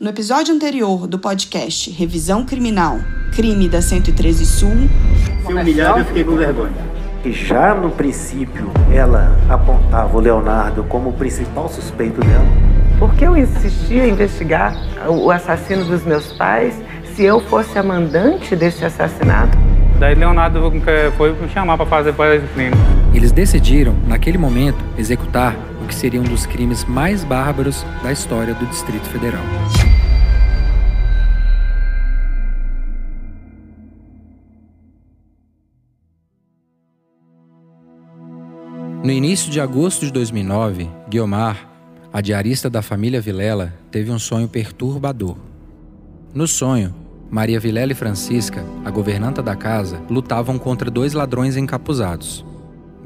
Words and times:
No 0.00 0.10
episódio 0.10 0.54
anterior 0.54 1.08
do 1.08 1.18
podcast 1.18 1.90
Revisão 1.90 2.44
Criminal, 2.44 3.00
Crime 3.34 3.68
da 3.68 3.82
113 3.82 4.46
Sul. 4.46 4.70
Fui 5.42 5.52
humilhado 5.52 5.98
e 5.98 6.02
eu 6.02 6.06
fiquei 6.06 6.22
com 6.22 6.36
vergonha. 6.36 6.76
E 7.24 7.32
já 7.32 7.74
no 7.74 7.90
princípio 7.90 8.70
ela 8.92 9.36
apontava 9.48 10.16
o 10.16 10.20
Leonardo 10.20 10.84
como 10.84 11.10
o 11.10 11.12
principal 11.14 11.68
suspeito 11.68 12.20
dela. 12.20 12.46
Por 12.96 13.12
que 13.16 13.24
eu 13.24 13.36
insistia 13.36 14.06
em 14.06 14.10
investigar 14.10 14.76
o 15.08 15.32
assassino 15.32 15.84
dos 15.84 16.04
meus 16.04 16.32
pais 16.34 16.80
se 17.16 17.24
eu 17.24 17.40
fosse 17.40 17.76
a 17.76 17.82
mandante 17.82 18.54
desse 18.54 18.84
assassinato? 18.84 19.58
Daí 19.98 20.14
Leonardo 20.14 20.60
foi 21.16 21.32
me 21.32 21.48
chamar 21.48 21.76
para 21.76 21.86
fazer 21.86 22.10
esse 22.10 22.46
crime. 22.54 22.76
Eles 23.18 23.32
decidiram, 23.32 23.96
naquele 24.06 24.38
momento, 24.38 24.78
executar 24.96 25.56
o 25.82 25.88
que 25.88 25.94
seria 25.94 26.20
um 26.20 26.24
dos 26.24 26.46
crimes 26.46 26.84
mais 26.84 27.24
bárbaros 27.24 27.84
da 28.00 28.12
história 28.12 28.54
do 28.54 28.64
Distrito 28.66 29.08
Federal. 29.08 29.42
No 39.02 39.10
início 39.10 39.50
de 39.50 39.60
agosto 39.60 40.06
de 40.06 40.12
2009, 40.12 40.88
Guiomar, 41.10 41.68
a 42.12 42.20
diarista 42.20 42.70
da 42.70 42.82
família 42.82 43.20
Vilela, 43.20 43.74
teve 43.90 44.12
um 44.12 44.18
sonho 44.20 44.46
perturbador. 44.46 45.36
No 46.32 46.46
sonho, 46.46 46.94
Maria 47.28 47.58
Vilela 47.58 47.90
e 47.90 47.96
Francisca, 47.96 48.64
a 48.84 48.92
governanta 48.92 49.42
da 49.42 49.56
casa, 49.56 50.00
lutavam 50.08 50.56
contra 50.56 50.88
dois 50.88 51.14
ladrões 51.14 51.56
encapuzados. 51.56 52.46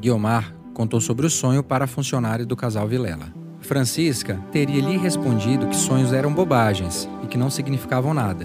Guiomar 0.02 0.52
contou 0.74 1.00
sobre 1.00 1.24
o 1.24 1.30
sonho 1.30 1.62
para 1.62 1.84
a 1.84 1.86
funcionária 1.86 2.44
do 2.44 2.56
casal 2.56 2.88
Vilela. 2.88 3.32
Francisca 3.60 4.36
teria 4.50 4.82
lhe 4.82 4.96
respondido 4.96 5.68
que 5.68 5.76
sonhos 5.76 6.12
eram 6.12 6.34
bobagens 6.34 7.08
e 7.22 7.28
que 7.28 7.38
não 7.38 7.48
significavam 7.48 8.12
nada. 8.12 8.44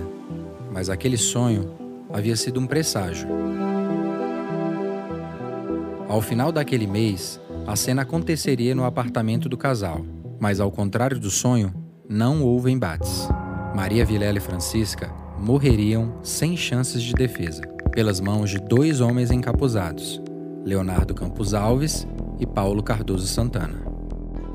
Mas 0.72 0.88
aquele 0.88 1.18
sonho 1.18 1.74
havia 2.14 2.36
sido 2.36 2.60
um 2.60 2.68
presságio. 2.68 3.28
Ao 6.08 6.22
final 6.22 6.52
daquele 6.52 6.86
mês, 6.86 7.42
a 7.66 7.76
cena 7.76 8.04
aconteceria 8.04 8.76
no 8.76 8.86
apartamento 8.86 9.50
do 9.50 9.58
casal, 9.58 10.06
mas 10.40 10.60
ao 10.60 10.72
contrário 10.72 11.20
do 11.20 11.32
sonho, 11.32 11.74
não 12.08 12.44
houve 12.44 12.70
embates. 12.70 13.28
Maria 13.76 14.06
Vilela 14.06 14.38
e 14.38 14.42
Francisca 14.42 15.12
morreriam 15.40 16.20
sem 16.22 16.56
chances 16.56 17.02
de 17.02 17.14
defesa, 17.14 17.64
pelas 17.92 18.20
mãos 18.20 18.52
de 18.52 18.60
dois 18.60 19.02
homens 19.02 19.32
encapuzados, 19.32 20.22
Leonardo 20.68 21.16
Campos 21.16 21.54
Alves 21.54 22.06
e 22.38 22.46
Paulo 22.46 22.84
Cardoso 22.84 23.26
Santana. 23.26 23.82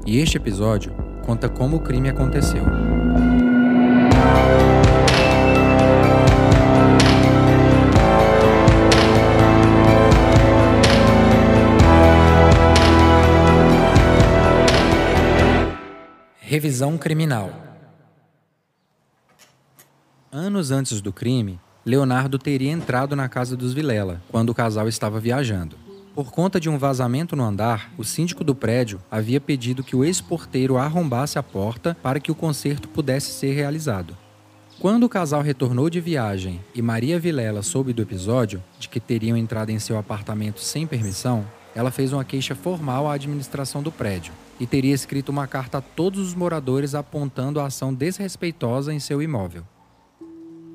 E 0.04 0.18
este 0.18 0.36
episódio 0.36 0.92
conta 1.24 1.48
como 1.48 1.78
o 1.78 1.80
crime 1.80 2.10
aconteceu. 2.10 2.62
Revisão 16.38 16.98
criminal. 16.98 17.50
Anos 20.30 20.70
antes 20.70 21.00
do 21.00 21.10
crime, 21.10 21.58
Leonardo 21.86 22.38
teria 22.38 22.70
entrado 22.70 23.16
na 23.16 23.30
casa 23.30 23.56
dos 23.56 23.72
Vilela, 23.72 24.20
quando 24.30 24.50
o 24.50 24.54
casal 24.54 24.86
estava 24.86 25.18
viajando. 25.18 25.91
Por 26.14 26.30
conta 26.30 26.60
de 26.60 26.68
um 26.68 26.76
vazamento 26.76 27.34
no 27.34 27.42
andar, 27.42 27.90
o 27.96 28.04
síndico 28.04 28.44
do 28.44 28.54
prédio 28.54 29.00
havia 29.10 29.40
pedido 29.40 29.82
que 29.82 29.96
o 29.96 30.04
ex-porteiro 30.04 30.76
arrombasse 30.76 31.38
a 31.38 31.42
porta 31.42 31.96
para 32.02 32.20
que 32.20 32.30
o 32.30 32.34
concerto 32.34 32.86
pudesse 32.86 33.30
ser 33.30 33.54
realizado. 33.54 34.14
Quando 34.78 35.04
o 35.04 35.08
casal 35.08 35.40
retornou 35.40 35.88
de 35.88 36.00
viagem 36.00 36.60
e 36.74 36.82
Maria 36.82 37.18
Vilela 37.18 37.62
soube 37.62 37.94
do 37.94 38.02
episódio, 38.02 38.62
de 38.78 38.90
que 38.90 39.00
teriam 39.00 39.38
entrado 39.38 39.70
em 39.70 39.78
seu 39.78 39.96
apartamento 39.96 40.60
sem 40.60 40.86
permissão, 40.86 41.46
ela 41.74 41.90
fez 41.90 42.12
uma 42.12 42.24
queixa 42.24 42.54
formal 42.54 43.08
à 43.08 43.14
administração 43.14 43.82
do 43.82 43.90
prédio 43.90 44.34
e 44.60 44.66
teria 44.66 44.94
escrito 44.94 45.30
uma 45.30 45.46
carta 45.46 45.78
a 45.78 45.80
todos 45.80 46.20
os 46.20 46.34
moradores 46.34 46.94
apontando 46.94 47.58
a 47.58 47.66
ação 47.66 47.94
desrespeitosa 47.94 48.92
em 48.92 49.00
seu 49.00 49.22
imóvel. 49.22 49.64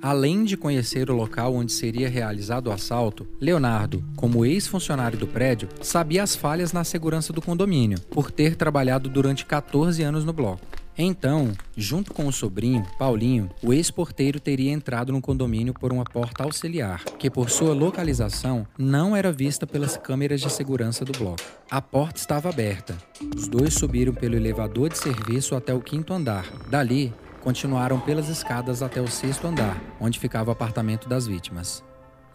Além 0.02 0.44
de 0.44 0.56
conhecer 0.56 1.10
o 1.10 1.16
local 1.16 1.56
onde 1.56 1.72
seria 1.72 2.08
realizado 2.08 2.68
o 2.68 2.72
assalto, 2.72 3.28
Leonardo, 3.42 4.04
como 4.16 4.46
ex-funcionário 4.46 5.18
do 5.18 5.28
prédio, 5.28 5.68
sabia 5.82 6.22
as 6.24 6.36
falhas 6.36 6.72
na 6.72 6.84
segurança 6.84 7.34
do 7.34 7.42
condomínio, 7.42 8.00
por 8.12 8.30
ter 8.32 8.56
trabalhado 8.56 9.10
durante 9.10 9.46
14 9.46 10.04
anos 10.04 10.24
no 10.24 10.34
bloco. 10.34 10.62
Então, 11.00 11.52
junto 11.76 12.12
com 12.12 12.26
o 12.26 12.34
sobrinho, 12.34 12.84
Paulinho, 12.98 13.52
o 13.62 13.72
ex-porteiro 13.72 14.40
teria 14.40 14.72
entrado 14.72 15.12
no 15.12 15.22
condomínio 15.22 15.72
por 15.72 15.94
uma 15.94 16.04
porta 16.04 16.44
auxiliar, 16.44 17.04
que 17.20 17.30
por 17.30 17.52
sua 17.52 17.74
localização 17.74 18.66
não 18.78 19.16
era 19.16 19.32
vista 19.32 19.68
pelas 19.68 19.96
câmeras 19.96 20.42
de 20.42 20.50
segurança 20.50 21.06
do 21.06 21.12
bloco. 21.12 21.44
A 21.70 21.80
porta 21.80 22.20
estava 22.20 22.50
aberta. 22.50 22.98
Os 23.36 23.48
dois 23.48 23.76
subiram 23.76 24.12
pelo 24.12 24.36
elevador 24.36 24.90
de 24.90 24.98
serviço 24.98 25.56
até 25.56 25.72
o 25.72 25.82
quinto 25.82 26.14
andar. 26.14 26.52
Dali, 26.68 27.14
continuaram 27.48 27.98
pelas 27.98 28.28
escadas 28.28 28.82
até 28.82 29.02
o 29.02 29.08
sexto 29.08 29.48
andar, 29.48 29.82
onde 30.02 30.20
ficava 30.20 30.50
o 30.50 30.52
apartamento 30.52 31.08
das 31.08 31.26
vítimas. 31.26 31.82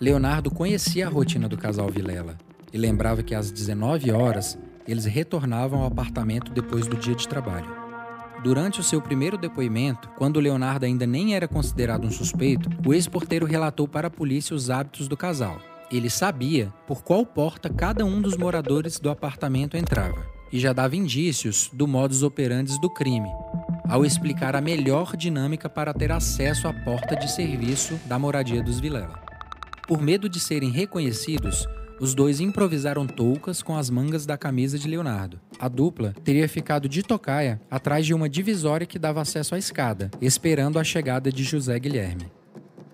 Leonardo 0.01 0.51
conhecia 0.51 1.07
a 1.07 1.11
rotina 1.11 1.47
do 1.47 1.59
casal 1.59 1.91
Vilela 1.91 2.39
e 2.73 2.79
lembrava 2.79 3.23
que 3.23 3.35
às 3.35 3.51
19 3.51 4.11
horas 4.11 4.59
eles 4.89 5.05
retornavam 5.05 5.81
ao 5.81 5.89
apartamento 5.89 6.51
depois 6.51 6.87
do 6.87 6.97
dia 6.97 7.15
de 7.15 7.29
trabalho. 7.29 7.69
Durante 8.43 8.81
o 8.81 8.83
seu 8.83 9.03
primeiro 9.03 9.37
depoimento, 9.37 10.09
quando 10.17 10.41
Leonardo 10.41 10.87
ainda 10.87 11.07
nem 11.07 11.35
era 11.35 11.47
considerado 11.47 12.07
um 12.07 12.11
suspeito, 12.11 12.71
o 12.83 12.95
ex-porteiro 12.95 13.45
relatou 13.45 13.87
para 13.87 14.09
a 14.09 14.11
polícia 14.11 14.57
os 14.57 14.71
hábitos 14.71 15.09
do 15.09 15.17
casal. 15.17 15.61
Ele 15.91 16.09
sabia 16.09 16.73
por 16.87 17.03
qual 17.03 17.27
porta 17.27 17.69
cada 17.69 18.03
um 18.03 18.23
dos 18.23 18.35
moradores 18.35 18.99
do 18.99 19.11
apartamento 19.11 19.77
entrava 19.77 20.25
e 20.51 20.59
já 20.59 20.73
dava 20.73 20.97
indícios 20.97 21.69
do 21.71 21.87
modus 21.87 22.23
operandi 22.23 22.81
do 22.81 22.89
crime, 22.89 23.29
ao 23.93 24.07
explicar 24.07 24.57
a 24.57 24.61
melhor 24.63 25.15
dinâmica 25.15 25.69
para 25.69 25.93
ter 25.93 26.11
acesso 26.11 26.67
à 26.67 26.73
porta 26.73 27.15
de 27.15 27.31
serviço 27.31 28.01
da 28.07 28.19
moradia 28.19 28.63
dos 28.63 28.81
Vilela. 28.81 29.23
Por 29.87 30.01
medo 30.01 30.31
de 30.31 30.41
serem 30.41 30.71
reconhecidos, 30.71 31.69
os 32.01 32.15
dois 32.15 32.41
improvisaram 32.41 33.07
toucas 33.07 33.63
com 33.63 33.77
as 33.77 33.91
mangas 33.91 34.25
da 34.25 34.39
camisa 34.39 34.79
de 34.79 34.89
Leonardo. 34.89 35.39
A 35.59 35.69
dupla 35.69 36.15
teria 36.25 36.49
ficado 36.49 36.89
de 36.89 37.03
tocaia 37.03 37.61
atrás 37.71 38.07
de 38.07 38.15
uma 38.15 38.31
divisória 38.31 38.87
que 38.87 38.99
dava 38.99 39.21
acesso 39.21 39.55
à 39.55 39.59
escada, 39.59 40.11
esperando 40.23 40.79
a 40.79 40.85
chegada 40.85 41.31
de 41.31 41.45
José 41.45 41.79
Guilherme. 41.79 42.33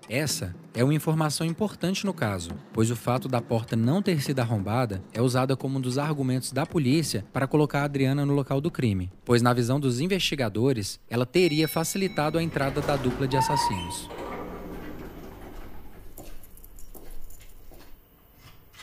Essa 0.09 0.55
é 0.73 0.83
uma 0.83 0.95
informação 0.95 1.45
importante 1.45 2.03
no 2.03 2.15
caso, 2.15 2.49
pois 2.73 2.89
o 2.89 2.95
fato 2.95 3.27
da 3.27 3.39
porta 3.39 3.75
não 3.75 4.01
ter 4.01 4.23
sido 4.23 4.39
arrombada 4.39 5.03
é 5.13 5.21
usada 5.21 5.55
como 5.55 5.77
um 5.77 5.81
dos 5.81 5.99
argumentos 5.99 6.51
da 6.51 6.65
polícia 6.65 7.23
para 7.31 7.45
colocar 7.45 7.81
a 7.81 7.83
Adriana 7.83 8.25
no 8.25 8.33
local 8.33 8.59
do 8.59 8.71
crime, 8.71 9.11
pois, 9.23 9.43
na 9.43 9.53
visão 9.53 9.79
dos 9.79 9.99
investigadores, 9.99 10.99
ela 11.07 11.27
teria 11.27 11.67
facilitado 11.67 12.39
a 12.39 12.43
entrada 12.43 12.81
da 12.81 12.95
dupla 12.95 13.27
de 13.27 13.37
assassinos. 13.37 14.09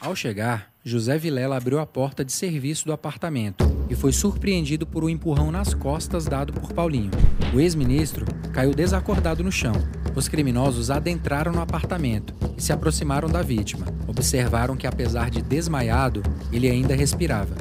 Ao 0.01 0.15
chegar, 0.15 0.71
José 0.85 1.19
Vilela 1.19 1.57
abriu 1.57 1.81
a 1.81 1.87
porta 1.87 2.25
de 2.25 2.31
serviço 2.31 2.85
do 2.85 2.93
apartamento 2.93 3.65
e 3.91 3.97
foi 3.97 4.13
surpreendido 4.13 4.87
por 4.87 5.03
um 5.03 5.09
empurrão 5.09 5.51
nas 5.51 5.75
costas 5.75 6.27
dado 6.27 6.53
por 6.53 6.73
Paulinho. 6.73 7.11
O 7.53 7.59
ex-ministro 7.59 8.25
caiu 8.53 8.73
desacordado 8.73 9.43
no 9.43 9.51
chão. 9.51 9.75
Os 10.17 10.27
criminosos 10.27 10.91
adentraram 10.91 11.53
no 11.53 11.61
apartamento 11.61 12.35
e 12.57 12.63
se 12.63 12.73
aproximaram 12.73 13.29
da 13.29 13.43
vítima. 13.43 13.87
Observaram 14.09 14.77
que, 14.77 14.87
apesar 14.87 15.31
de 15.31 15.43
desmaiado, 15.43 16.23
ele 16.51 16.69
ainda 16.69 16.97
respirava. 16.97 17.55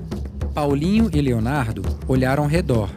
Paulinho 0.54 1.12
e 1.14 1.22
Leonardo 1.22 1.84
olharam 2.08 2.44
ao 2.44 2.50
redor 2.50 2.90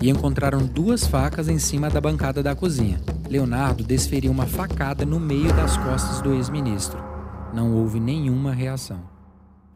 e 0.00 0.10
encontraram 0.10 0.64
duas 0.64 1.06
facas 1.06 1.48
em 1.48 1.58
cima 1.58 1.88
da 1.88 2.00
bancada 2.00 2.42
da 2.42 2.54
cozinha. 2.54 3.00
Leonardo 3.28 3.82
desferiu 3.82 4.30
uma 4.30 4.46
facada 4.46 5.04
no 5.04 5.18
meio 5.18 5.52
das 5.54 5.76
costas 5.78 6.20
do 6.20 6.34
ex-ministro 6.34 7.08
não 7.52 7.74
houve 7.74 7.98
nenhuma 7.98 8.52
reação. 8.52 9.02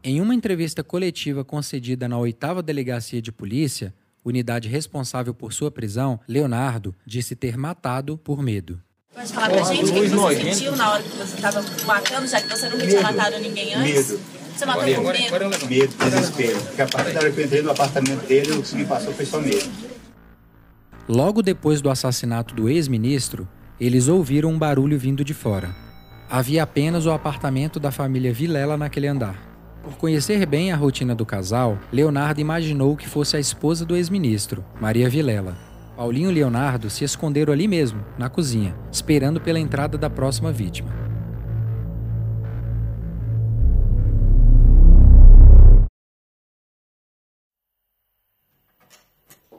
Em 0.03 0.21
uma 0.21 0.35
entrevista 0.35 0.83
coletiva 0.83 1.43
concedida 1.43 2.07
na 2.07 2.17
oitava 2.17 2.61
delegacia 2.61 3.21
de 3.21 3.31
polícia, 3.31 3.93
unidade 4.23 4.67
responsável 4.67 5.33
por 5.33 5.53
sua 5.53 5.71
prisão, 5.71 6.19
Leonardo 6.27 6.95
disse 7.05 7.35
ter 7.35 7.57
matado 7.57 8.17
por 8.17 8.41
medo. 8.41 8.81
Pode 9.13 9.31
falar 9.31 9.49
pra 9.49 9.63
gente 9.63 9.91
o 9.91 9.93
que, 9.93 10.07
você 10.07 10.53
sentiu 10.53 10.75
na 10.75 10.91
hora 10.91 11.03
que 11.03 11.09
você 11.09 11.35
estava 11.35 11.63
matando, 11.85 12.27
já 12.27 12.41
que 12.41 12.49
você 12.49 12.67
nunca 12.67 12.87
tinha 12.87 13.01
matado 13.01 13.39
ninguém 13.39 13.75
antes? 13.75 14.11
Medo. 14.11 14.19
Você 14.55 14.65
matou 14.65 14.95
por 14.95 15.13
medo? 15.13 15.67
Medo, 15.67 15.93
desespero. 15.97 16.59
Porque 16.61 16.81
a 16.81 16.87
partir 16.87 17.11
da 17.13 17.19
hora 17.19 17.31
que 17.31 17.39
eu 17.39 17.45
entrei 17.45 17.61
no 17.61 17.71
apartamento 17.71 18.27
dele, 18.27 18.51
o 18.53 18.63
que 18.63 18.75
me 18.75 18.85
passou 18.85 19.13
foi 19.13 19.25
só 19.25 19.39
medo. 19.39 19.69
Logo 21.07 21.43
depois 21.43 21.79
do 21.79 21.91
assassinato 21.91 22.55
do 22.55 22.69
ex-ministro, 22.69 23.47
eles 23.79 24.07
ouviram 24.07 24.49
um 24.49 24.57
barulho 24.57 24.97
vindo 24.97 25.23
de 25.23 25.33
fora. 25.33 25.75
Havia 26.29 26.63
apenas 26.63 27.05
o 27.05 27.11
apartamento 27.11 27.79
da 27.79 27.91
família 27.91 28.33
Vilela 28.33 28.77
naquele 28.77 29.07
andar. 29.07 29.37
Por 29.83 29.95
conhecer 29.97 30.45
bem 30.45 30.71
a 30.71 30.75
rotina 30.75 31.13
do 31.13 31.25
casal, 31.25 31.77
Leonardo 31.91 32.41
imaginou 32.41 32.95
que 32.95 33.07
fosse 33.07 33.37
a 33.37 33.39
esposa 33.39 33.85
do 33.85 33.95
ex-ministro, 33.95 34.63
Maria 34.79 35.09
Vilela. 35.09 35.72
Paulinho 35.95 36.31
e 36.31 36.33
Leonardo 36.33 36.89
se 36.89 37.03
esconderam 37.03 37.53
ali 37.53 37.67
mesmo, 37.67 38.03
na 38.17 38.27
cozinha, 38.27 38.75
esperando 38.91 39.39
pela 39.39 39.59
entrada 39.59 39.97
da 39.97 40.09
próxima 40.09 40.51
vítima. 40.51 40.91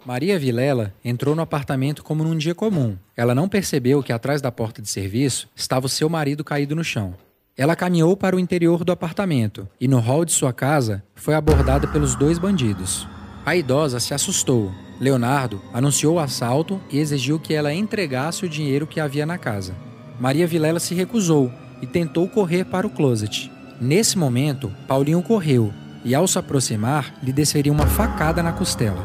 Maria 0.05 0.39
Vilela 0.39 0.93
entrou 1.03 1.35
no 1.35 1.41
apartamento 1.41 2.05
como 2.05 2.25
num 2.25 2.37
dia 2.37 2.55
comum. 2.55 2.99
Ela 3.17 3.35
não 3.35 3.49
percebeu 3.49 4.03
que 4.03 4.13
atrás 4.13 4.43
da 4.43 4.53
porta 4.53 4.83
de 4.83 4.89
serviço 4.89 5.49
estava 5.57 5.87
o 5.87 5.89
seu 5.89 6.11
marido 6.11 6.45
caído 6.45 6.77
no 6.77 6.85
chão. 6.85 7.15
Ela 7.57 7.77
caminhou 7.77 8.15
para 8.15 8.37
o 8.37 8.41
interior 8.41 8.85
do 8.85 8.93
apartamento 8.93 9.67
e, 9.81 9.89
no 9.89 10.01
hall 10.01 10.25
de 10.25 10.33
sua 10.33 10.53
casa, 10.53 11.03
foi 11.15 11.35
abordada 11.35 11.87
pelos 11.87 12.17
dois 12.17 12.39
bandidos. 12.39 13.09
A 13.45 13.55
idosa 13.55 14.01
se 14.01 14.15
assustou. 14.15 14.73
Leonardo 14.99 15.61
anunciou 15.73 16.15
o 16.15 16.19
assalto 16.19 16.81
e 16.91 16.99
exigiu 16.99 17.39
que 17.39 17.53
ela 17.53 17.75
entregasse 17.75 18.45
o 18.45 18.49
dinheiro 18.49 18.87
que 18.87 19.01
havia 19.01 19.27
na 19.27 19.37
casa. 19.37 19.75
Maria 20.19 20.47
Vilela 20.47 20.81
se 20.81 20.95
recusou 20.95 21.53
e 21.83 21.87
tentou 21.87 22.29
correr 22.29 22.65
para 22.65 22.87
o 22.87 22.91
closet. 22.91 23.51
Nesse 23.81 24.17
momento, 24.17 24.73
Paulinho 24.87 25.23
correu 25.23 25.73
e, 26.05 26.15
ao 26.15 26.27
se 26.27 26.39
aproximar, 26.39 27.15
lhe 27.23 27.33
desferiu 27.33 27.73
uma 27.73 27.87
facada 27.87 28.43
na 28.43 28.53
costela. 28.53 29.05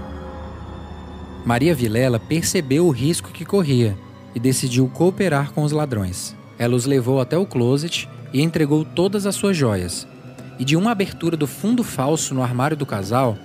Maria 1.46 1.74
Vilela 1.74 2.20
percebeu 2.20 2.86
o 2.86 2.92
risco 2.92 3.32
que 3.32 3.44
corria 3.44 3.98
e 4.36 4.40
decidiu 4.40 4.88
cooperar 4.88 5.52
com 5.52 5.64
os 5.64 5.72
ladrões. 5.72 6.36
Ela 6.58 6.76
os 6.76 6.86
levou 6.86 7.20
até 7.20 7.38
o 7.38 7.46
closet 7.46 8.08
e 8.32 8.42
entregou 8.42 8.86
todas 8.86 9.26
as 9.26 9.36
suas 9.36 9.58
joias. 9.58 10.08
E 10.60 10.66
de 10.66 10.76
uma 10.76 10.92
abertura 10.92 11.36
do 11.36 11.48
fundo 11.48 11.84
falso 11.84 12.36
no 12.36 12.44
armário 12.44 12.78
do 12.78 12.86
casal, 12.86 13.38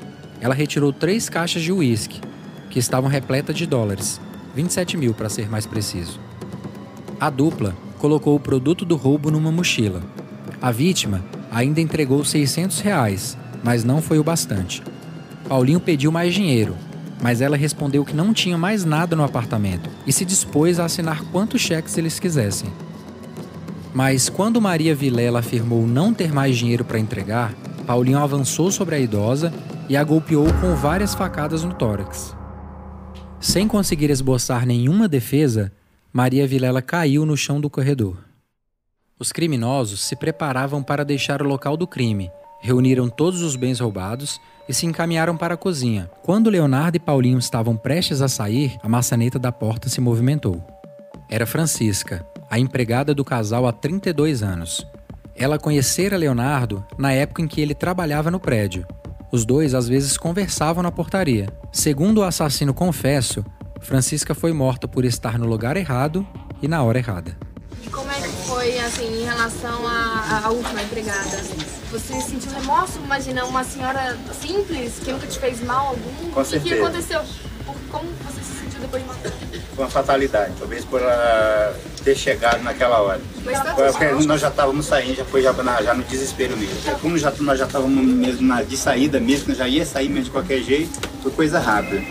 ela 0.44 0.54
retirou 0.54 0.92
três 0.92 1.30
caixas 1.30 1.62
de 1.62 1.72
uísque, 1.72 2.20
que 2.68 2.78
estavam 2.78 3.08
repletas 3.08 3.56
de 3.56 3.64
dólares, 3.64 4.20
27 4.54 4.98
mil 4.98 5.14
para 5.14 5.30
ser 5.30 5.48
mais 5.48 5.64
preciso. 5.64 6.20
A 7.18 7.30
dupla 7.30 7.74
colocou 7.98 8.36
o 8.36 8.40
produto 8.40 8.84
do 8.84 8.94
roubo 8.94 9.30
numa 9.30 9.50
mochila. 9.50 10.02
A 10.60 10.70
vítima 10.70 11.24
ainda 11.50 11.80
entregou 11.80 12.22
600 12.22 12.80
reais, 12.80 13.38
mas 13.62 13.84
não 13.84 14.02
foi 14.02 14.18
o 14.18 14.24
bastante. 14.24 14.82
Paulinho 15.48 15.80
pediu 15.80 16.12
mais 16.12 16.34
dinheiro 16.34 16.76
mas 17.22 17.40
ela 17.40 17.56
respondeu 17.56 18.04
que 18.04 18.14
não 18.14 18.34
tinha 18.34 18.58
mais 18.58 18.84
nada 18.84 19.16
no 19.16 19.24
apartamento 19.24 19.88
e 20.06 20.12
se 20.12 20.26
dispôs 20.26 20.78
a 20.78 20.84
assinar 20.84 21.22
quantos 21.32 21.62
cheques 21.62 21.96
eles 21.96 22.18
quisessem. 22.20 22.68
Mas 23.94 24.28
quando 24.28 24.60
Maria 24.60 24.94
Vilela 24.94 25.38
afirmou 25.38 25.86
não 25.86 26.12
ter 26.12 26.34
mais 26.34 26.54
dinheiro 26.54 26.84
para 26.84 26.98
entregar, 26.98 27.54
Paulinho 27.86 28.18
avançou 28.18 28.70
sobre 28.70 28.96
a 28.96 28.98
idosa 28.98 29.50
e 29.88 29.96
a 29.96 30.04
golpeou 30.04 30.46
com 30.60 30.74
várias 30.74 31.14
facadas 31.14 31.62
no 31.62 31.74
tórax. 31.74 32.36
Sem 33.40 33.68
conseguir 33.68 34.10
esboçar 34.10 34.66
nenhuma 34.66 35.06
defesa, 35.06 35.70
Maria 36.12 36.46
Vilela 36.46 36.80
caiu 36.80 37.26
no 37.26 37.36
chão 37.36 37.60
do 37.60 37.68
corredor. 37.68 38.16
Os 39.18 39.32
criminosos 39.32 40.02
se 40.02 40.16
preparavam 40.16 40.82
para 40.82 41.04
deixar 41.04 41.42
o 41.42 41.46
local 41.46 41.76
do 41.76 41.86
crime, 41.86 42.30
reuniram 42.60 43.08
todos 43.08 43.42
os 43.42 43.56
bens 43.56 43.80
roubados 43.80 44.40
e 44.68 44.72
se 44.72 44.86
encaminharam 44.86 45.36
para 45.36 45.54
a 45.54 45.56
cozinha. 45.58 46.10
Quando 46.22 46.50
Leonardo 46.50 46.96
e 46.96 47.00
Paulinho 47.00 47.38
estavam 47.38 47.76
prestes 47.76 48.22
a 48.22 48.28
sair, 48.28 48.76
a 48.82 48.88
maçaneta 48.88 49.38
da 49.38 49.52
porta 49.52 49.88
se 49.88 50.00
movimentou. 50.00 50.64
Era 51.28 51.46
Francisca, 51.46 52.26
a 52.50 52.58
empregada 52.58 53.14
do 53.14 53.24
casal 53.24 53.66
há 53.66 53.72
32 53.72 54.42
anos. 54.42 54.86
Ela 55.36 55.58
conhecera 55.58 56.16
Leonardo 56.16 56.84
na 56.96 57.12
época 57.12 57.42
em 57.42 57.48
que 57.48 57.60
ele 57.60 57.74
trabalhava 57.74 58.30
no 58.30 58.40
prédio. 58.40 58.86
Os 59.32 59.44
dois 59.44 59.74
às 59.74 59.88
vezes 59.88 60.16
conversavam 60.16 60.82
na 60.82 60.92
portaria. 60.92 61.48
Segundo 61.72 62.18
o 62.18 62.22
assassino 62.22 62.72
confesso, 62.72 63.44
Francisca 63.80 64.34
foi 64.34 64.52
morta 64.52 64.88
por 64.88 65.04
estar 65.04 65.38
no 65.38 65.46
lugar 65.46 65.76
errado 65.76 66.26
e 66.62 66.68
na 66.68 66.82
hora 66.82 66.98
errada. 66.98 67.36
E 67.82 67.88
como 67.90 68.10
é 68.10 68.14
que 68.14 68.28
foi 68.28 68.78
assim 68.78 69.22
em 69.22 69.24
relação 69.24 69.86
à, 69.86 70.48
última 70.50 70.82
empregada? 70.82 71.36
Você 71.90 72.20
sentiu 72.20 72.50
remorso? 72.52 72.98
Imagina 73.04 73.44
uma 73.44 73.62
senhora 73.62 74.16
simples 74.40 74.98
que 75.04 75.12
nunca 75.12 75.26
te 75.26 75.38
fez 75.38 75.62
mal 75.62 75.88
algum? 75.88 76.30
Com 76.30 76.40
o 76.40 76.44
certeza. 76.44 76.62
que, 76.62 76.80
que 76.80 76.82
aconteceu? 76.82 77.20
Por, 77.66 77.74
como 77.90 78.08
você 78.24 78.42
se 78.42 78.60
sentiu 78.60 78.80
depois 78.80 79.02
de 79.02 79.08
matar? 79.08 79.32
Foi 79.74 79.84
uma 79.84 79.90
fatalidade, 79.90 80.54
talvez 80.58 80.84
por 80.84 81.02
ela 81.02 81.76
ter 82.04 82.14
chegado 82.16 82.62
naquela 82.62 83.00
hora. 83.00 83.20
Mas 83.44 83.60
tá 83.62 83.74
porque 83.74 84.04
nós 84.26 84.40
já 84.40 84.48
estávamos 84.48 84.86
saindo, 84.86 85.14
já 85.16 85.24
foi 85.24 85.42
já, 85.42 85.52
na- 85.54 85.82
já 85.82 85.94
no 85.94 86.02
desespero 86.04 86.56
mesmo. 86.56 86.76
Como 87.00 87.16
já, 87.18 87.32
nós 87.40 87.58
já 87.58 87.66
estávamos 87.66 88.04
mesmo 88.04 88.46
na, 88.46 88.62
de 88.62 88.76
saída 88.76 89.18
mesmo, 89.18 89.48
nós 89.48 89.58
já 89.58 89.66
ia 89.66 89.84
sair 89.86 90.08
mesmo 90.08 90.24
de 90.26 90.30
qualquer 90.30 90.60
jeito, 90.62 90.90
foi 91.22 91.32
coisa 91.32 91.58
rápida. 91.58 92.02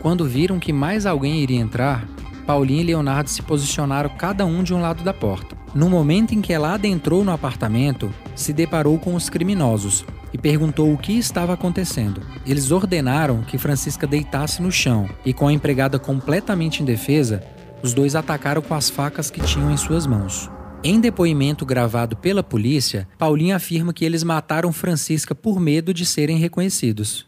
Quando 0.00 0.24
viram 0.24 0.58
que 0.58 0.72
mais 0.72 1.06
alguém 1.06 1.40
iria 1.42 1.58
entrar, 1.60 2.06
Paulinho 2.46 2.80
e 2.80 2.84
Leonardo 2.84 3.28
se 3.28 3.42
posicionaram 3.42 4.08
cada 4.16 4.46
um 4.46 4.62
de 4.62 4.72
um 4.72 4.80
lado 4.80 5.02
da 5.02 5.12
porta. 5.12 5.56
No 5.74 5.90
momento 5.90 6.32
em 6.34 6.40
que 6.40 6.52
ela 6.52 6.72
adentrou 6.74 7.22
no 7.22 7.30
apartamento, 7.32 8.12
se 8.34 8.52
deparou 8.52 8.98
com 8.98 9.14
os 9.14 9.28
criminosos 9.28 10.04
e 10.32 10.38
perguntou 10.38 10.92
o 10.92 10.96
que 10.96 11.18
estava 11.18 11.52
acontecendo. 11.52 12.22
Eles 12.46 12.70
ordenaram 12.70 13.42
que 13.42 13.58
Francisca 13.58 14.06
deitasse 14.06 14.62
no 14.62 14.72
chão 14.72 15.08
e, 15.26 15.32
com 15.34 15.46
a 15.46 15.52
empregada 15.52 15.98
completamente 15.98 16.82
indefesa, 16.82 17.42
os 17.82 17.94
dois 17.94 18.14
atacaram 18.14 18.62
com 18.62 18.74
as 18.74 18.90
facas 18.90 19.30
que 19.30 19.40
tinham 19.40 19.70
em 19.70 19.76
suas 19.76 20.06
mãos. 20.06 20.50
Em 20.82 21.00
depoimento 21.00 21.66
gravado 21.66 22.16
pela 22.16 22.42
polícia, 22.42 23.08
Paulinho 23.18 23.56
afirma 23.56 23.92
que 23.92 24.04
eles 24.04 24.22
mataram 24.22 24.72
Francisca 24.72 25.34
por 25.34 25.58
medo 25.58 25.92
de 25.92 26.06
serem 26.06 26.38
reconhecidos. 26.38 27.26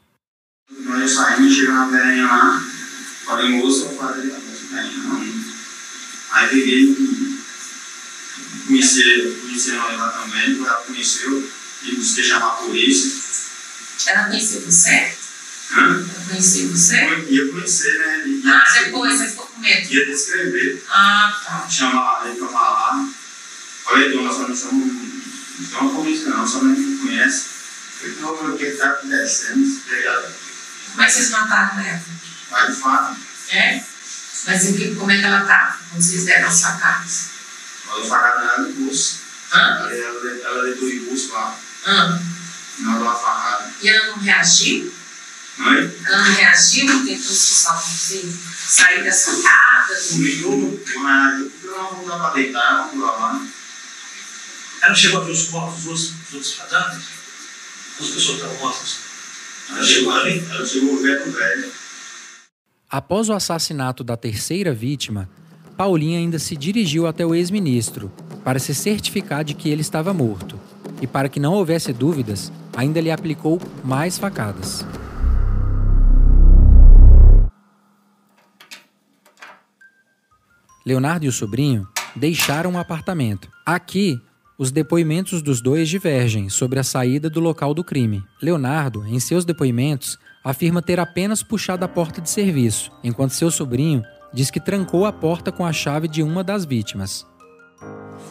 Nós 0.84 1.10
saímos, 1.10 1.54
chegamos 1.54 1.92
na 1.92 1.98
velhinha 1.98 2.26
lá, 2.26 2.64
falei, 3.26 3.48
moça, 3.60 3.86
eu 3.86 3.96
falei, 3.96 4.30
velhinha, 4.30 5.02
não. 5.04 5.20
Aí 6.32 6.48
peguei, 6.48 6.96
conheci, 8.68 9.38
conheci 9.42 9.72
nós 9.72 9.98
lá 9.98 10.08
também, 10.10 10.56
ela 10.56 10.74
conheceu, 10.86 11.50
e 11.82 11.92
nos 11.92 12.14
que 12.14 12.22
chamar 12.22 12.46
a 12.46 12.50
polícia. 12.50 13.20
Ela 14.06 14.28
conheceu 14.28 14.60
você? 14.60 15.19
Conheceu 16.40 16.68
você? 16.70 17.04
Eu 17.04 17.28
ia 17.30 17.52
conhecer, 17.52 17.98
né? 17.98 18.22
E 18.26 18.40
ia, 18.46 18.54
Ah, 18.54 18.64
depois 18.84 19.18
você 19.18 19.28
ficou 19.28 19.46
com 19.46 19.60
medo. 19.60 19.92
ia 19.92 20.06
descrever, 20.06 20.82
Ah, 20.88 21.38
tá. 21.44 21.68
chamar 21.68 22.22
ele 22.26 22.38
pra 22.38 22.48
falar. 22.48 23.08
Falei, 23.84 24.10
dona, 24.12 24.32
só 24.32 24.48
não 24.48 24.56
somos, 24.56 24.86
não 25.58 25.68
somos 25.68 25.94
polícia 25.94 26.28
não, 26.30 26.46
só 26.48 26.62
não 26.62 26.70
me 26.70 26.96
conhece. 26.98 27.44
Eu 28.02 28.14
falei, 28.14 28.16
não, 28.22 28.54
o 28.54 28.56
que 28.58 28.64
está 28.64 28.86
acontecendo? 28.86 29.82
Obrigado. 29.84 30.34
Como 30.92 31.02
é 31.02 31.06
que 31.06 31.12
vocês 31.12 31.30
mataram 31.30 31.80
ela? 31.80 32.02
Vai 32.50 32.70
de 32.70 32.76
fato. 32.80 33.16
É? 33.50 33.84
Mas 34.46 34.62
que, 34.62 34.94
como 34.94 35.10
é 35.10 35.18
que 35.18 35.24
ela 35.24 35.44
tá? 35.44 35.78
Quando 35.90 36.02
vocês 36.02 36.24
deram 36.24 36.48
as 36.48 36.62
facadas? 36.62 37.26
Ela 37.86 38.06
facada 38.06 38.40
nela 38.40 38.58
no 38.60 38.72
pulso. 38.76 39.20
Hã? 39.52 39.58
Ela, 39.58 39.92
ela, 39.94 40.40
ela 40.42 40.64
deitou 40.64 40.88
o 40.88 40.90
impulso 40.92 41.32
lá, 41.34 41.54
Hã? 41.86 42.22
na 42.78 42.96
hora 42.96 43.04
da 43.04 43.14
facada. 43.14 43.74
E 43.82 43.88
ela 43.88 44.06
não 44.06 44.18
reagiu? 44.18 44.94
Ela 45.60 46.24
não 46.24 46.34
reagiu? 46.34 46.86
Tentou 46.86 47.34
se 47.34 47.54
salvar, 47.54 47.82
sair 47.82 49.04
das 49.04 49.24
facadas? 49.24 50.08
comigo, 50.08 50.80
mas 51.02 51.40
eu 51.62 51.70
não 51.70 52.06
dar 52.06 52.18
pra 52.18 52.30
deitar, 52.30 52.88
vamos 52.88 53.00
lá. 53.00 53.46
Ela 54.82 54.94
chegou 54.94 55.20
a 55.20 55.24
ver 55.24 55.32
os 55.32 55.44
corpos 55.48 55.84
dos 55.84 56.12
outros, 56.32 56.54
cadáveres? 56.54 57.04
As 58.00 58.08
pessoas 58.08 58.36
estavam 58.36 58.58
mortas. 58.58 58.96
Ela 59.68 59.84
chegou 59.84 60.12
ali, 60.12 60.44
ela 60.50 60.66
chegou 60.66 61.02
velho 61.02 61.30
velho. 61.30 61.72
Após 62.88 63.28
o 63.28 63.34
assassinato 63.34 64.02
da 64.02 64.16
terceira 64.16 64.72
vítima, 64.72 65.28
Paulinha 65.76 66.18
ainda 66.18 66.38
se 66.38 66.56
dirigiu 66.56 67.06
até 67.06 67.24
o 67.24 67.34
ex-ministro 67.34 68.10
para 68.42 68.58
se 68.58 68.74
certificar 68.74 69.44
de 69.44 69.54
que 69.54 69.68
ele 69.68 69.82
estava 69.82 70.12
morto. 70.14 70.58
E 71.00 71.06
para 71.06 71.28
que 71.28 71.38
não 71.38 71.54
houvesse 71.54 71.92
dúvidas, 71.92 72.50
ainda 72.76 73.00
lhe 73.00 73.10
aplicou 73.10 73.60
mais 73.84 74.18
facadas. 74.18 74.84
Leonardo 80.84 81.24
e 81.24 81.28
o 81.28 81.32
sobrinho 81.32 81.86
deixaram 82.16 82.74
o 82.74 82.78
apartamento. 82.78 83.48
Aqui, 83.64 84.20
os 84.58 84.70
depoimentos 84.70 85.40
dos 85.40 85.62
dois 85.62 85.88
divergem 85.88 86.48
sobre 86.48 86.78
a 86.78 86.84
saída 86.84 87.30
do 87.30 87.40
local 87.40 87.72
do 87.72 87.84
crime. 87.84 88.22
Leonardo, 88.42 89.06
em 89.06 89.18
seus 89.18 89.44
depoimentos, 89.44 90.18
afirma 90.44 90.82
ter 90.82 91.00
apenas 91.00 91.42
puxado 91.42 91.84
a 91.84 91.88
porta 91.88 92.20
de 92.20 92.28
serviço, 92.28 92.90
enquanto 93.02 93.32
seu 93.32 93.50
sobrinho 93.50 94.02
diz 94.32 94.50
que 94.50 94.60
trancou 94.60 95.06
a 95.06 95.12
porta 95.12 95.50
com 95.50 95.64
a 95.64 95.72
chave 95.72 96.08
de 96.08 96.22
uma 96.22 96.44
das 96.44 96.64
vítimas. 96.64 97.29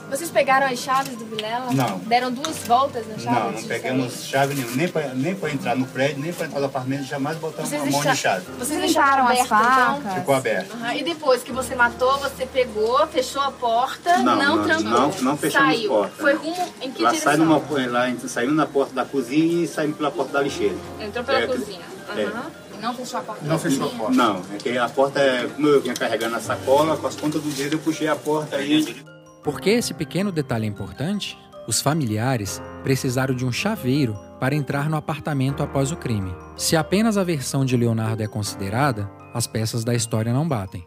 Vocês 0.10 0.30
pegaram 0.32 0.68
as 0.68 0.80
chaves 0.80 1.16
do 1.16 1.26
Vilela? 1.26 1.72
Não. 1.72 2.00
Deram 2.00 2.32
duas 2.32 2.58
voltas 2.60 3.06
na 3.08 3.18
chave? 3.18 3.40
Não, 3.40 3.52
não 3.52 3.64
pegamos 3.64 4.24
chave 4.26 4.56
nenhuma, 4.56 4.76
nem 4.76 4.88
para 4.88 5.14
nem 5.14 5.36
pra 5.36 5.52
entrar 5.52 5.76
no 5.76 5.86
prédio, 5.86 6.20
nem 6.20 6.34
para 6.34 6.48
entrar 6.48 6.60
no 6.60 6.66
apartamento, 6.66 7.04
jamais 7.04 7.38
botamos 7.38 7.70
Vocês 7.70 7.82
uma 7.84 7.92
mão 7.92 8.12
de 8.12 8.18
chave. 8.18 8.46
Vocês 8.58 8.80
deixaram 8.80 9.28
as 9.28 9.48
facas? 9.48 10.14
Ficou 10.16 10.36
aberto. 10.36 10.74
Aham, 10.74 10.94
E 10.96 11.04
depois 11.04 11.44
que 11.44 11.52
você 11.52 11.76
matou, 11.76 12.18
você 12.20 12.46
pegou, 12.46 13.06
fechou 13.08 13.42
a 13.42 13.52
porta, 13.52 14.18
Não, 14.18 14.36
não, 14.36 14.56
não, 14.58 14.64
trancou. 14.66 14.84
não, 14.90 15.12
não 15.22 15.38
fechamos 15.38 15.76
Saiu. 15.76 15.90
porta. 15.90 16.16
Foi 16.18 16.34
rumo 16.34 16.74
em 16.82 16.92
que 16.92 17.02
Lá 17.04 17.10
direção? 17.12 17.32
sai 17.32 17.38
numa, 17.38 17.62
lá, 17.92 18.14
saímos 18.28 18.56
na 18.56 18.66
porta 18.66 18.94
da 18.94 19.06
cozinha 19.06 19.64
e 19.64 19.68
saímos 19.68 19.98
pela 19.98 20.10
porta 20.12 20.34
da 20.34 20.42
lixeira. 20.42 20.76
Entrou 21.00 21.24
pela 21.24 21.40
É, 21.40 21.48
cozinha. 21.48 21.82
é. 22.18 22.24
Aham. 22.24 22.46
Não 22.82 22.94
fechou 22.94 23.20
a 23.20 23.24
porta? 23.24 23.46
Não 23.46 23.60
fechou 23.60 23.86
a 23.88 23.90
porta. 23.90 24.14
Não, 24.16 24.42
é 24.54 24.58
que 24.58 24.78
a 24.78 24.88
porta, 24.88 25.20
é, 25.20 25.48
como 25.54 25.68
eu 25.68 25.82
vinha 25.82 25.94
carregando 25.94 26.36
a 26.38 26.40
sacola, 26.40 26.96
com 26.96 27.08
as 27.08 27.16
pontas 27.16 27.42
do 27.42 27.50
dedo 27.50 27.76
eu 27.76 27.80
puxei 27.80 28.08
a 28.08 28.16
porta 28.16 28.60
e... 28.62 29.04
Por 29.44 29.60
que 29.62 29.70
esse 29.70 29.94
pequeno 29.94 30.32
detalhe 30.32 30.66
é 30.66 30.70
importante? 30.70 31.38
Os 31.68 31.82
familiares 31.82 32.62
precisaram 32.84 33.36
de 33.36 33.46
um 33.46 33.52
chaveiro 33.52 34.18
para 34.40 34.56
entrar 34.56 34.90
no 34.90 34.98
apartamento 34.98 35.62
após 35.62 35.92
o 35.92 35.96
crime. 35.98 36.34
Se 36.58 36.76
apenas 36.76 37.18
a 37.18 37.24
versão 37.24 37.64
de 37.64 37.78
Leonardo 37.78 38.24
é 38.24 38.28
considerada, 38.28 39.10
as 39.34 39.46
peças 39.48 39.84
da 39.84 39.94
história 39.94 40.34
não 40.34 40.48
batem. 40.48 40.84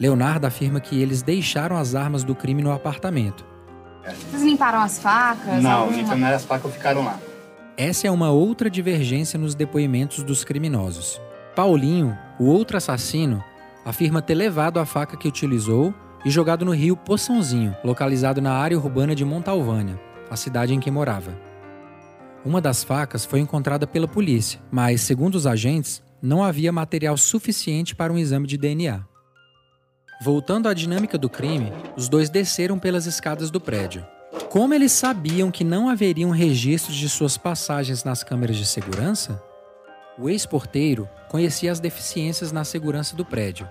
Leonardo 0.00 0.46
afirma 0.46 0.80
que 0.80 1.00
eles 1.00 1.22
deixaram 1.22 1.76
as 1.76 1.94
armas 1.94 2.24
do 2.24 2.34
crime 2.34 2.62
no 2.62 2.72
apartamento. 2.72 3.44
Vocês 4.30 4.42
limparam 4.42 4.80
as 4.80 4.98
facas? 4.98 5.62
Não, 5.62 5.70
alguma- 5.70 5.96
limpando 5.96 6.24
as 6.24 6.44
facas 6.44 6.72
ficaram 6.72 7.04
lá. 7.04 7.18
Essa 7.76 8.08
é 8.08 8.10
uma 8.10 8.30
outra 8.30 8.68
divergência 8.68 9.38
nos 9.38 9.54
depoimentos 9.54 10.22
dos 10.24 10.44
criminosos. 10.44 11.20
Paulinho, 11.54 12.16
o 12.38 12.44
outro 12.46 12.76
assassino, 12.76 13.42
afirma 13.84 14.22
ter 14.22 14.34
levado 14.34 14.80
a 14.80 14.86
faca 14.86 15.16
que 15.16 15.28
utilizou 15.28 15.94
e 16.24 16.30
jogado 16.30 16.64
no 16.64 16.72
rio 16.72 16.96
Poçãozinho, 16.96 17.76
localizado 17.84 18.40
na 18.40 18.52
área 18.52 18.78
urbana 18.78 19.14
de 19.14 19.24
Montalvânia, 19.24 20.00
a 20.30 20.36
cidade 20.36 20.74
em 20.74 20.80
que 20.80 20.90
morava. 20.90 21.32
Uma 22.44 22.60
das 22.60 22.82
facas 22.82 23.24
foi 23.24 23.40
encontrada 23.40 23.86
pela 23.86 24.08
polícia, 24.08 24.60
mas, 24.70 25.00
segundo 25.00 25.36
os 25.36 25.46
agentes, 25.46 26.02
não 26.20 26.42
havia 26.42 26.72
material 26.72 27.16
suficiente 27.16 27.94
para 27.94 28.12
um 28.12 28.18
exame 28.18 28.46
de 28.46 28.56
DNA. 28.56 29.04
Voltando 30.20 30.68
à 30.68 30.74
dinâmica 30.74 31.18
do 31.18 31.28
crime, 31.28 31.72
os 31.96 32.08
dois 32.08 32.30
desceram 32.30 32.78
pelas 32.78 33.06
escadas 33.06 33.50
do 33.50 33.60
prédio. 33.60 34.06
Como 34.50 34.72
eles 34.72 34.92
sabiam 34.92 35.50
que 35.50 35.64
não 35.64 35.88
haveriam 35.88 36.30
registros 36.30 36.96
de 36.96 37.08
suas 37.08 37.36
passagens 37.36 38.04
nas 38.04 38.22
câmeras 38.22 38.56
de 38.56 38.64
segurança? 38.64 39.42
O 40.18 40.28
ex-porteiro 40.28 41.08
conhecia 41.28 41.72
as 41.72 41.80
deficiências 41.80 42.52
na 42.52 42.64
segurança 42.64 43.16
do 43.16 43.24
prédio. 43.24 43.68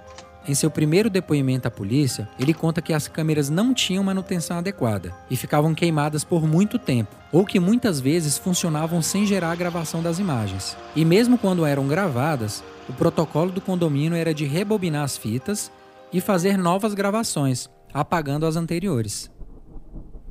Em 0.48 0.56
seu 0.56 0.72
primeiro 0.72 1.08
depoimento 1.08 1.68
à 1.68 1.72
polícia, 1.72 2.28
ele 2.40 2.54
conta 2.54 2.82
que 2.82 2.94
as 2.94 3.08
câmeras 3.08 3.48
não 3.48 3.76
tinham 3.76 4.04
manutenção 4.04 4.58
adequada 4.58 5.14
e 5.30 5.36
ficavam 5.36 5.76
queimadas 5.76 6.24
por 6.24 6.48
muito 6.48 6.80
tempo, 6.80 7.16
ou 7.32 7.46
que 7.46 7.60
muitas 7.60 8.00
vezes 8.00 8.40
funcionavam 8.40 9.04
sem 9.04 9.26
gerar 9.26 9.52
a 9.52 9.56
gravação 9.56 10.02
das 10.02 10.18
imagens. 10.18 10.76
E 10.96 11.06
mesmo 11.06 11.38
quando 11.38 11.64
eram 11.64 11.88
gravadas, 11.88 12.64
o 12.90 12.94
protocolo 12.94 13.52
do 13.52 13.62
condomínio 13.62 14.16
era 14.16 14.34
de 14.34 14.46
rebobinar 14.46 15.04
as 15.04 15.16
fitas 15.16 15.72
e 16.12 16.20
fazer 16.20 16.58
novas 16.58 16.96
gravações, 16.96 17.70
apagando 17.94 18.48
as 18.48 18.56
anteriores. 18.56 19.30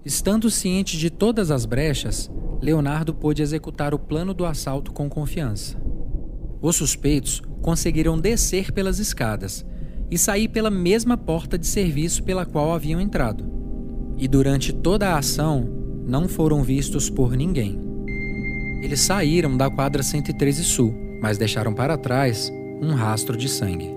Estando 0.05 0.51
ciente 0.51 0.99
de 0.99 1.09
todas 1.09 1.53
as 1.53 1.65
brechas, 1.65 2.29
Leonardo 2.61 3.15
pôde 3.15 3.43
executar 3.43 3.95
o 3.95 3.99
plano 3.99 4.35
do 4.35 4.45
assalto 4.45 4.93
com 4.93 5.09
confiança. 5.09 5.81
Os 6.61 6.77
suspeitos 6.77 7.41
conseguiram 7.63 8.19
descer 8.19 8.73
pelas 8.73 8.99
escadas 8.99 9.65
e 10.11 10.19
sair 10.19 10.49
pela 10.49 10.71
mesma 10.71 11.17
porta 11.17 11.57
de 11.57 11.67
serviço 11.67 12.23
pela 12.23 12.45
qual 12.45 12.73
haviam 12.73 13.01
entrado. 13.01 13.45
E 14.19 14.27
durante 14.27 14.73
toda 14.73 15.11
a 15.11 15.19
ação, 15.19 15.69
não 16.07 16.29
foram 16.29 16.63
vistos 16.63 17.09
por 17.09 17.37
ninguém. 17.37 17.79
Eles 18.83 19.01
saíram 19.01 19.57
da 19.57 19.71
quadra 19.71 20.03
113 20.03 20.65
Sul, 20.65 20.95
mas 21.23 21.39
deixaram 21.39 21.73
para 21.73 21.97
trás 21.97 22.51
um 22.81 22.93
rastro 22.95 23.37
de 23.37 23.49
sangue. 23.49 23.91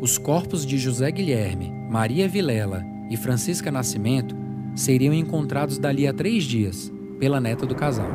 Os 0.00 0.16
corpos 0.16 0.64
de 0.64 0.78
José 0.78 1.10
Guilherme, 1.10 1.72
Maria 1.90 2.28
Vilela 2.28 2.84
e 3.10 3.16
Francisca 3.16 3.70
Nascimento 3.70 4.36
seriam 4.74 5.12
encontrados 5.12 5.78
dali 5.78 6.06
a 6.06 6.12
três 6.12 6.44
dias 6.44 6.92
pela 7.18 7.40
neta 7.40 7.66
do 7.66 7.74
casal. 7.74 8.08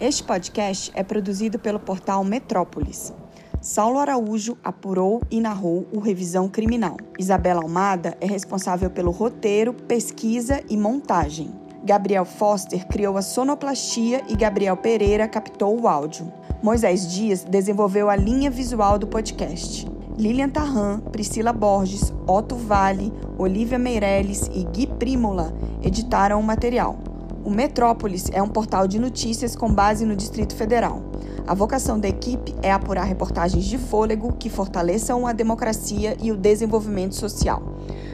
Este 0.00 0.22
podcast 0.22 0.92
é 0.94 1.02
produzido 1.02 1.58
pelo 1.58 1.80
portal 1.80 2.22
Metrópolis. 2.22 3.12
Saulo 3.60 3.98
Araújo 3.98 4.56
apurou 4.62 5.20
e 5.28 5.40
narrou 5.40 5.88
o 5.92 5.98
Revisão 5.98 6.48
Criminal. 6.48 6.96
Isabela 7.18 7.62
Almada 7.62 8.16
é 8.20 8.26
responsável 8.26 8.90
pelo 8.90 9.10
roteiro, 9.10 9.74
pesquisa 9.74 10.62
e 10.70 10.76
montagem. 10.76 11.50
Gabriel 11.82 12.24
Foster 12.24 12.86
criou 12.86 13.16
a 13.16 13.22
sonoplastia 13.22 14.22
e 14.28 14.36
Gabriel 14.36 14.76
Pereira 14.76 15.26
captou 15.26 15.80
o 15.80 15.88
áudio. 15.88 16.32
Moisés 16.62 17.12
Dias 17.12 17.42
desenvolveu 17.42 18.08
a 18.08 18.14
linha 18.14 18.52
visual 18.52 19.00
do 19.00 19.08
podcast. 19.08 19.84
Lilian 20.16 20.48
Tarran, 20.48 21.00
Priscila 21.10 21.52
Borges, 21.52 22.12
Otto 22.24 22.54
Vale, 22.54 23.12
Olivia 23.36 23.80
Meirelles 23.80 24.48
e 24.54 24.62
Gui 24.62 24.86
Prímola 24.86 25.52
editaram 25.82 26.38
o 26.38 26.42
material. 26.42 27.07
O 27.44 27.50
Metrópolis 27.50 28.28
é 28.32 28.42
um 28.42 28.48
portal 28.48 28.86
de 28.86 28.98
notícias 28.98 29.56
com 29.56 29.72
base 29.72 30.04
no 30.04 30.16
Distrito 30.16 30.54
Federal. 30.54 31.02
A 31.46 31.54
vocação 31.54 31.98
da 31.98 32.08
equipe 32.08 32.54
é 32.62 32.70
apurar 32.70 33.04
reportagens 33.04 33.64
de 33.64 33.78
fôlego 33.78 34.34
que 34.38 34.50
fortaleçam 34.50 35.26
a 35.26 35.32
democracia 35.32 36.16
e 36.20 36.30
o 36.30 36.36
desenvolvimento 36.36 37.14
social. 37.14 37.62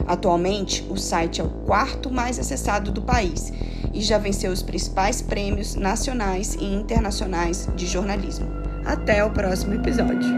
Atualmente, 0.07 0.85
o 0.89 0.95
site 0.95 1.41
é 1.41 1.43
o 1.43 1.49
quarto 1.49 2.09
mais 2.09 2.39
acessado 2.39 2.91
do 2.91 3.01
país 3.01 3.51
e 3.93 4.01
já 4.01 4.17
venceu 4.17 4.51
os 4.51 4.61
principais 4.61 5.21
prêmios 5.21 5.75
nacionais 5.75 6.55
e 6.55 6.63
internacionais 6.63 7.67
de 7.75 7.85
jornalismo. 7.87 8.47
Até 8.85 9.23
o 9.25 9.31
próximo 9.31 9.73
episódio. 9.73 10.29